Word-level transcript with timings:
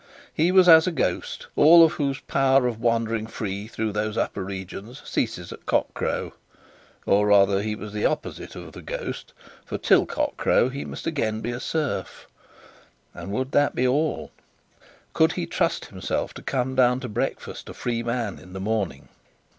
He 0.33 0.51
was 0.51 0.67
as 0.67 0.87
a 0.87 0.91
ghost, 0.91 1.45
all 1.55 1.87
whose 1.89 2.21
power 2.21 2.65
of 2.65 2.79
wandering 2.79 3.27
free 3.27 3.67
through 3.67 3.91
these 3.91 4.17
upper 4.17 4.43
regions 4.43 4.99
ceases 5.05 5.53
at 5.53 5.67
cock 5.67 5.93
crow; 5.93 6.33
or 7.05 7.27
rather 7.27 7.61
he 7.61 7.75
was 7.75 7.93
the 7.93 8.07
opposite 8.07 8.55
of 8.55 8.71
the 8.71 8.81
ghost, 8.81 9.31
for 9.63 9.77
till 9.77 10.07
cock 10.07 10.35
crow 10.37 10.69
he 10.69 10.85
must 10.85 11.05
again 11.05 11.39
be 11.41 11.51
a 11.51 11.59
serf. 11.59 12.25
And 13.13 13.31
would 13.31 13.51
that 13.51 13.75
be 13.75 13.87
all? 13.87 14.31
Could 15.13 15.33
he 15.33 15.45
trust 15.45 15.85
himself 15.85 16.33
to 16.33 16.41
come 16.41 16.73
down 16.73 16.99
to 17.01 17.07
breakfast 17.07 17.69
a 17.69 17.73
free 17.75 18.01
man 18.01 18.39
in 18.39 18.53
the 18.53 18.59
morning? 18.59 19.07